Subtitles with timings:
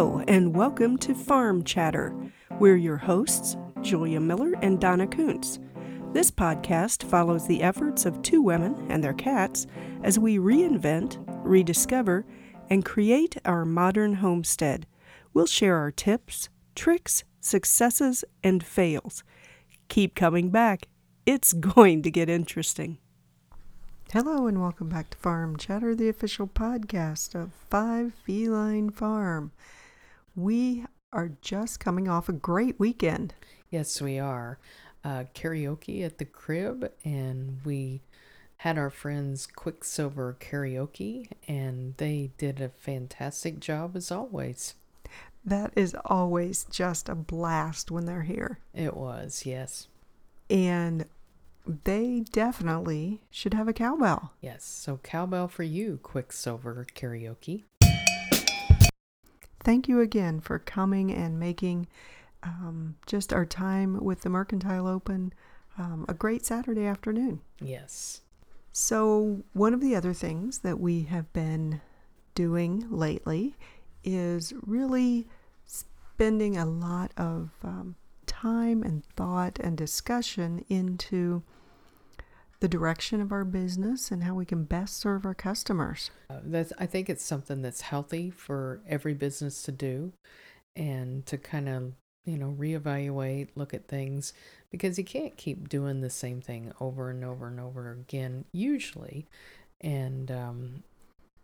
[0.00, 2.16] Hello, and welcome to Farm Chatter.
[2.58, 5.58] We're your hosts, Julia Miller and Donna Kuntz.
[6.14, 9.66] This podcast follows the efforts of two women and their cats
[10.02, 12.24] as we reinvent, rediscover,
[12.70, 14.86] and create our modern homestead.
[15.34, 19.22] We'll share our tips, tricks, successes, and fails.
[19.88, 20.88] Keep coming back.
[21.26, 22.96] It's going to get interesting.
[24.14, 29.52] Hello, and welcome back to Farm Chatter, the official podcast of Five Feline Farm.
[30.40, 33.34] We are just coming off a great weekend.
[33.68, 34.58] Yes, we are.
[35.04, 38.00] Uh, karaoke at the crib, and we
[38.56, 44.76] had our friends Quicksilver Karaoke, and they did a fantastic job as always.
[45.44, 48.60] That is always just a blast when they're here.
[48.72, 49.88] It was, yes.
[50.48, 51.04] And
[51.84, 54.32] they definitely should have a cowbell.
[54.40, 57.64] Yes, so cowbell for you, Quicksilver Karaoke.
[59.62, 61.86] Thank you again for coming and making
[62.42, 65.32] um, just our time with the Mercantile Open
[65.78, 67.40] um, a great Saturday afternoon.
[67.60, 68.22] Yes.
[68.72, 71.80] So, one of the other things that we have been
[72.34, 73.56] doing lately
[74.04, 75.26] is really
[75.66, 81.42] spending a lot of um, time and thought and discussion into
[82.60, 86.10] the direction of our business and how we can best serve our customers.
[86.28, 90.12] Uh, that's, I think it's something that's healthy for every business to do
[90.76, 91.92] and to kind of,
[92.24, 94.32] you know, reevaluate, look at things
[94.70, 99.26] because you can't keep doing the same thing over and over and over again, usually,
[99.80, 100.82] and, um,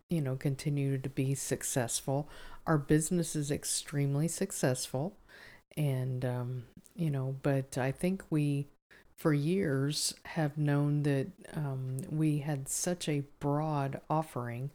[0.09, 2.29] you know, continue to be successful.
[2.65, 5.17] Our business is extremely successful
[5.77, 6.63] and um,
[6.95, 8.67] you know but i think we
[9.17, 14.71] for years have known that um, we had such a broad offering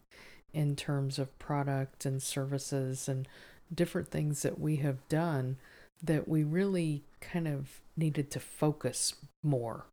[0.52, 3.26] in terms of product and services and
[3.72, 5.56] different things that we have done
[6.02, 9.86] that we really kind of needed to focus more.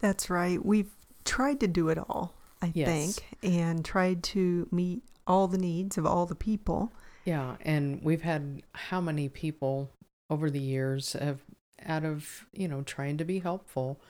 [0.00, 0.64] That's right.
[0.64, 0.90] We've
[1.24, 2.88] tried to do it all i yes.
[2.88, 6.92] think and tried to meet all the needs of all the people.
[7.24, 9.90] Yeah and we've had how many people
[10.28, 11.40] over the years have
[11.86, 14.00] out of you know trying to be helpful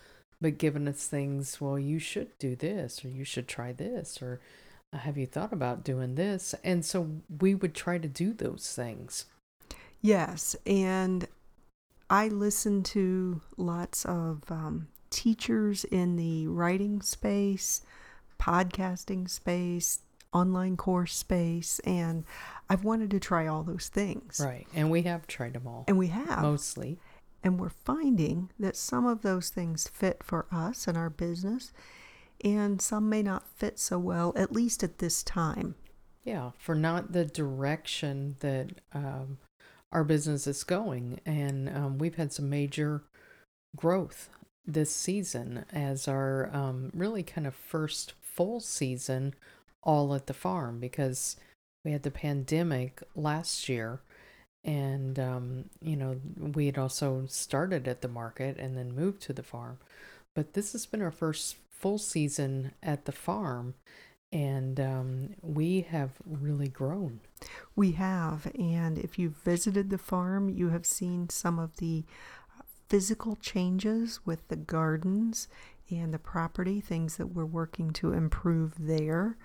[0.41, 4.41] but giving us things well you should do this or you should try this or
[4.93, 7.09] uh, have you thought about doing this and so
[7.41, 9.27] we would try to do those things
[10.01, 11.27] yes and
[12.09, 17.83] i listen to lots of um, teachers in the writing space
[18.39, 20.01] podcasting space
[20.33, 22.25] online course space and
[22.69, 24.41] I've wanted to try all those things.
[24.43, 24.67] Right.
[24.75, 25.85] And we have tried them all.
[25.89, 26.41] And we have.
[26.41, 26.99] Mostly.
[27.43, 31.73] And we're finding that some of those things fit for us and our business
[32.45, 35.75] and some may not fit so well at least at this time.
[36.25, 39.39] Yeah, for not the direction that um,
[39.93, 41.21] our business is going.
[41.25, 43.03] And um, we've had some major
[43.77, 44.29] growth
[44.67, 49.35] this season as our um, really kind of first full season
[49.83, 51.37] all at the farm because
[51.85, 54.01] we had the pandemic last year
[54.65, 59.33] and um, you know we had also started at the market and then moved to
[59.33, 59.79] the farm
[60.35, 63.75] but this has been our first full season at the farm
[64.33, 67.21] and um, we have really grown
[67.75, 72.05] we have and if you've visited the farm you have seen some of the
[72.89, 75.49] physical changes with the gardens
[75.91, 79.37] and the property things that we're working to improve there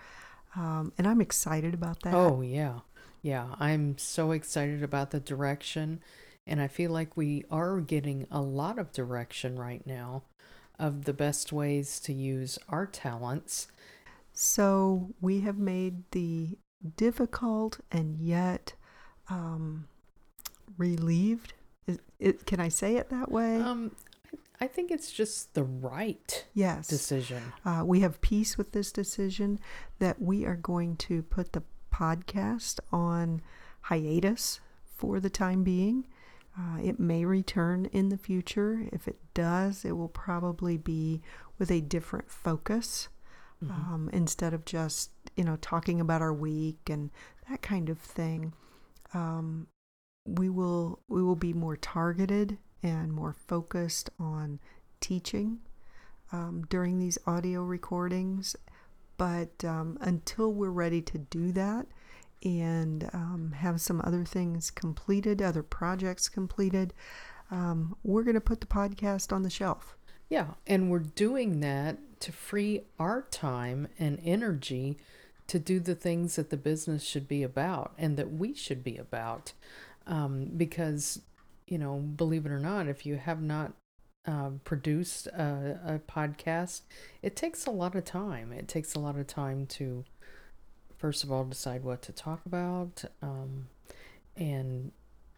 [0.55, 2.13] um, and I'm excited about that.
[2.13, 2.79] Oh, yeah.
[3.25, 3.55] Yeah.
[3.59, 5.99] I'm so excited about the direction.
[6.45, 10.21] And I feel like we are getting a lot of direction right now
[10.77, 13.67] of the best ways to use our talents.
[14.31, 16.49] So we have made the
[16.97, 18.73] difficult and yet
[19.27, 19.87] um,
[20.77, 21.53] relieved.
[21.87, 23.59] Is, it, can I say it that way?
[23.59, 23.95] Um,
[24.61, 26.87] I think it's just the right yes.
[26.87, 27.41] decision.
[27.65, 29.59] Uh, we have peace with this decision
[29.97, 31.63] that we are going to put the
[31.95, 33.41] podcast on
[33.81, 36.05] hiatus for the time being.
[36.57, 38.87] Uh, it may return in the future.
[38.91, 41.21] If it does, it will probably be
[41.57, 43.09] with a different focus
[43.63, 43.73] mm-hmm.
[43.73, 47.11] um, instead of just you know talking about our week and
[47.49, 48.53] that kind of thing.
[49.13, 49.67] Um,
[50.25, 54.59] we will we will be more targeted and more focused on
[54.99, 55.59] teaching
[56.31, 58.55] um, during these audio recordings.
[59.17, 61.87] But um, until we're ready to do that
[62.43, 66.93] and um, have some other things completed, other projects completed,
[67.51, 69.95] um, we're going to put the podcast on the shelf.
[70.29, 74.97] Yeah, and we're doing that to free our time and energy
[75.47, 78.97] to do the things that the business should be about and that we should be
[78.97, 79.53] about.
[80.07, 81.21] Um, because,
[81.67, 83.73] you know, believe it or not, if you have not
[84.27, 86.81] uh, produced a, a podcast,
[87.21, 88.51] it takes a lot of time.
[88.51, 90.03] It takes a lot of time to,
[90.97, 93.03] first of all, decide what to talk about.
[93.21, 93.67] Um,
[94.35, 94.91] and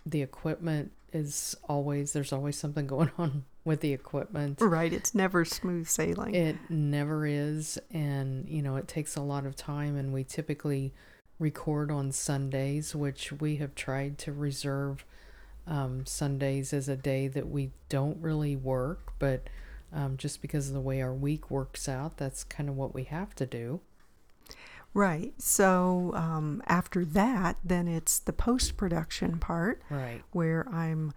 [0.06, 4.60] the equipment is always, there's always something going on with the equipment.
[4.62, 4.94] Right.
[4.94, 6.34] It's never smooth sailing.
[6.34, 7.78] It never is.
[7.92, 9.98] And, you know, it takes a lot of time.
[9.98, 10.94] And we typically
[11.40, 15.06] record on Sundays, which we have tried to reserve
[15.68, 19.14] um, Sundays is a day that we don't really work.
[19.20, 19.48] But
[19.94, 23.04] um, just because of the way our week works out, that's kind of what we
[23.06, 23.82] have to do.
[24.94, 25.34] Right.
[25.38, 30.24] So um, after that, then it's the post production part Right.
[30.32, 31.14] where I'm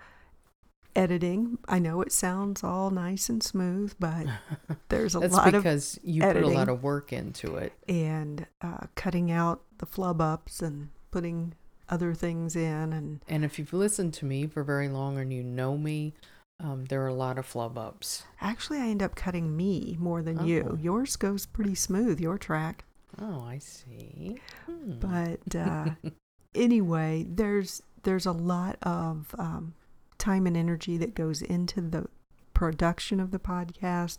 [0.97, 1.59] editing.
[1.69, 4.27] I know it sounds all nice and smooth, but
[4.89, 7.73] there's a lot of that's because you put a lot of work into it.
[7.89, 11.55] and uh, cutting out the flub ups and putting
[11.91, 15.43] other things in and And if you've listened to me for very long and you
[15.43, 16.15] know me,
[16.59, 18.23] um, there are a lot of flub ups.
[18.41, 20.45] actually I end up cutting me more than Oh.
[20.45, 20.79] you.
[20.81, 22.85] Yours goes pretty smooth, your track.
[23.21, 24.39] Oh, I see.
[24.67, 24.93] Hmm.
[25.01, 25.91] But uh,
[26.55, 29.75] anyway, there's there's a lot of um,
[30.19, 32.07] time and energy that goes into the
[32.55, 34.19] production of the podcast,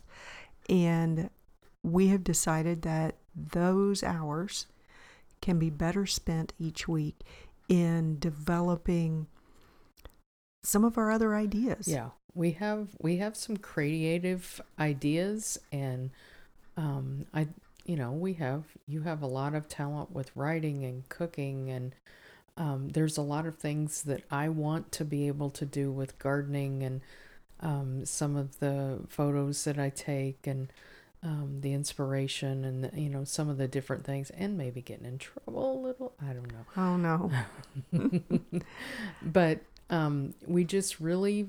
[0.68, 1.30] and
[1.82, 4.66] we have decided that those hours
[5.40, 7.20] can be better spent each week
[7.72, 9.26] in developing
[10.62, 11.88] some of our other ideas.
[11.88, 16.10] Yeah, we have we have some creative ideas, and
[16.76, 17.48] um, I,
[17.86, 21.94] you know, we have you have a lot of talent with writing and cooking, and
[22.58, 26.18] um, there's a lot of things that I want to be able to do with
[26.18, 27.00] gardening and
[27.60, 30.70] um, some of the photos that I take and.
[31.24, 35.06] Um, the inspiration and the, you know some of the different things and maybe getting
[35.06, 37.30] in trouble a little i don't know Oh no.
[39.22, 39.60] but
[39.90, 41.48] um, we just really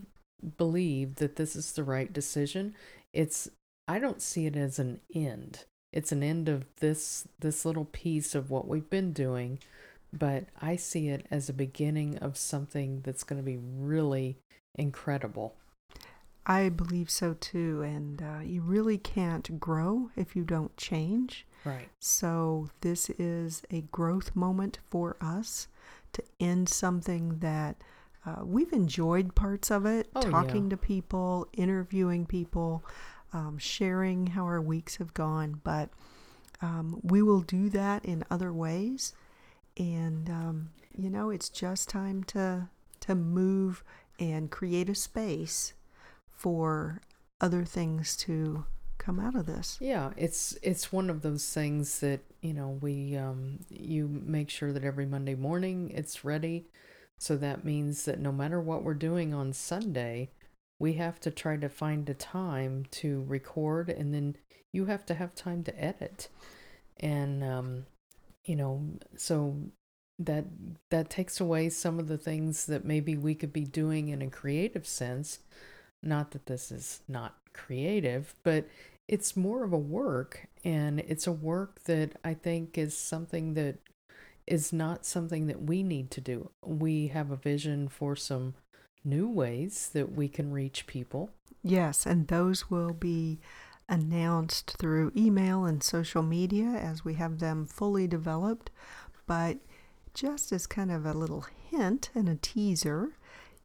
[0.58, 2.76] believe that this is the right decision.
[3.14, 3.50] It's
[3.88, 5.66] I don't see it as an end.
[5.92, 9.60] It's an end of this this little piece of what we've been doing,
[10.12, 14.38] but I see it as a beginning of something that's going to be really
[14.76, 15.56] incredible.
[16.46, 17.82] I believe so too.
[17.82, 21.46] And uh, you really can't grow if you don't change.
[21.66, 21.88] Right.
[22.00, 25.68] So, this is a growth moment for us
[26.12, 27.78] to end something that
[28.26, 30.32] uh, we've enjoyed parts of it, Oh, yeah.
[30.32, 32.84] talking to people, interviewing people,
[33.32, 35.62] um, sharing how our weeks have gone.
[35.64, 35.90] But
[36.62, 39.14] um, we will do that in other ways.
[39.78, 42.68] And, um, you know, it's just time to,
[43.02, 43.84] to move
[44.20, 45.74] and create a space
[46.44, 47.00] for
[47.40, 48.66] other things to
[48.98, 49.78] come out of this.
[49.80, 54.74] Yeah, it's it's one of those things that you know we um, you make sure
[54.74, 56.68] that every Monday morning it's ready.
[57.18, 60.32] So that means that no matter what we're doing on Sunday,
[60.80, 64.36] we have to try to find a time to record, and then
[64.74, 66.28] you have to have time to edit,
[67.00, 67.86] and um,
[68.44, 68.84] you know
[69.16, 69.56] so
[70.20, 70.46] that
[70.92, 74.30] that takes away some of the things that maybe we could be doing in a
[74.30, 75.40] creative sense.
[76.04, 78.68] Not that this is not creative, but
[79.08, 83.78] it's more of a work and it's a work that I think is something that
[84.46, 86.52] is not something that we need to do.
[86.66, 88.56] We have a vision for some
[89.04, 91.30] new ways that we can reach people.
[91.64, 93.40] Yes, and those will be
[93.88, 98.70] announced through email and social media as we have them fully developed.
[99.26, 99.58] But
[100.14, 103.14] just as kind of a little hint and a teaser,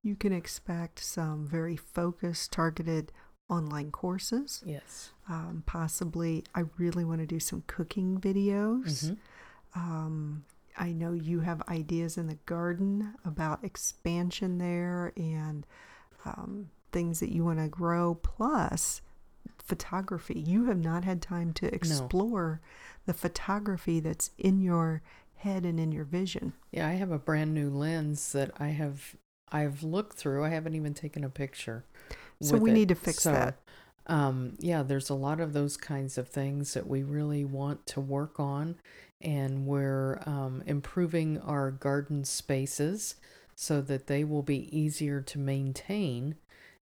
[0.09, 3.13] you can expect some very focused, targeted
[3.51, 4.63] online courses.
[4.67, 5.11] Yes.
[5.29, 9.05] Um, possibly, I really want to do some cooking videos.
[9.05, 9.19] Mhm.
[9.75, 10.45] Um,
[10.79, 15.67] I know you have ideas in the garden about expansion there and
[16.25, 19.03] um, things that you want to grow, plus
[19.59, 20.39] photography.
[20.41, 22.61] You have not had time to explore
[23.05, 25.03] the photography that's in your
[25.37, 26.55] head and in your vision.
[26.71, 29.17] Yeah, I have a brand new lens that I have
[29.53, 30.45] I've looked through.
[30.45, 31.85] I haven't even taken a picture.
[32.41, 32.75] So we it.
[32.75, 33.59] need to fix So, that.
[34.07, 38.01] Um, yeah, there's a lot of those kinds of things that we really want to
[38.01, 38.77] work on,
[39.21, 43.17] and we're um, improving our garden spaces
[43.55, 46.37] so that they will be easier to maintain.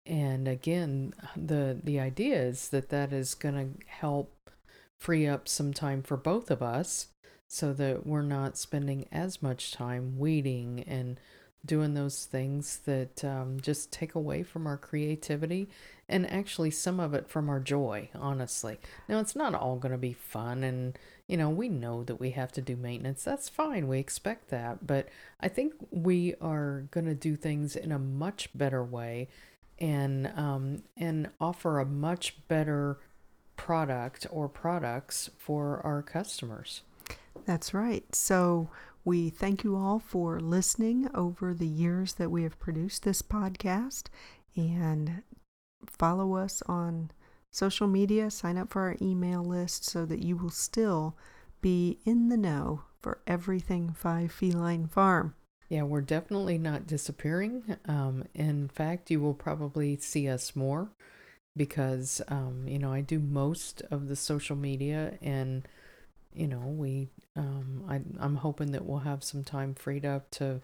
[0.05, 4.49] And again, the the idea is that that is going to help
[4.97, 7.07] free up some time for both of us,
[7.47, 11.19] so that we're not spending as much time weeding and
[11.65, 15.69] doing those things that um, just take away from our creativity
[16.09, 18.79] and actually some of it from our joy, honestly.
[19.07, 22.31] Now, it's not all going to be fun, and you know, we know that we
[22.31, 23.23] have to do maintenance.
[23.23, 24.85] That's fine, we expect that.
[24.85, 25.07] But
[25.39, 29.29] I think we are going to do things in a much better way
[29.79, 32.97] and um, and offer a much better
[33.55, 36.81] product or products for our customers.
[37.45, 38.03] That's right.
[38.13, 38.69] So
[39.03, 44.07] we thank you all for listening over the years that we have produced this podcast
[44.55, 45.23] and
[45.87, 47.11] follow us on
[47.49, 51.17] social media, sign up for our email list so that you will still
[51.61, 55.35] be in the know for everything Five Feline Farm.
[55.69, 57.77] Yeah, we're definitely not disappearing.
[57.85, 60.91] Um, in fact, you will probably see us more
[61.55, 65.67] because, um, you know, I do most of the social media and,
[66.33, 70.61] you know, we, um, I, I'm hoping that we'll have some time freed up to,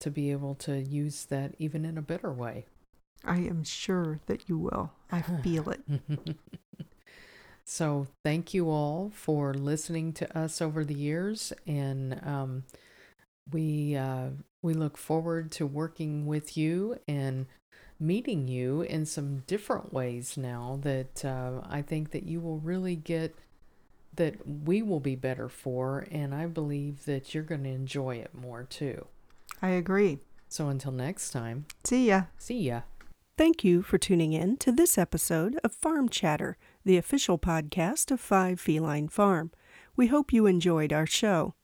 [0.00, 2.66] to be able to use that even in a better way.
[3.24, 4.92] I am sure that you will.
[5.10, 5.80] I feel it.
[7.64, 12.64] so thank you all for listening to us over the years and, um,
[13.52, 14.28] we uh,
[14.62, 17.46] we look forward to working with you and
[18.00, 22.96] meeting you in some different ways now that uh, I think that you will really
[22.96, 23.34] get
[24.14, 28.34] that we will be better for and I believe that you're going to enjoy it
[28.34, 29.06] more too.
[29.62, 30.18] I agree.
[30.48, 31.66] So until next time.
[31.84, 32.24] See ya.
[32.38, 32.82] See ya.
[33.36, 38.18] Thank you for tuning in to this episode of Farm Chatter, the official podcast of
[38.18, 39.52] Five Feline Farm.
[39.94, 41.54] We hope you enjoyed our show.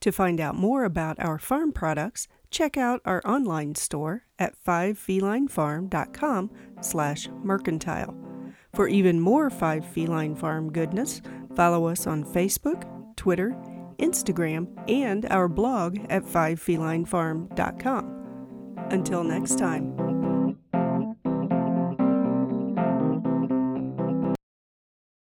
[0.00, 6.50] To find out more about our farm products, check out our online store at fivefelinefarm.com
[6.82, 8.14] slash mercantile.
[8.74, 11.22] For even more Five Feline Farm goodness,
[11.56, 12.84] follow us on Facebook,
[13.16, 13.56] Twitter,
[13.98, 18.10] Instagram, and our blog at fivefelinefarm.com.
[18.90, 20.03] Until next time.